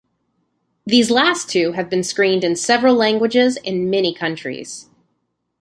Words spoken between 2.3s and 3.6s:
in several languages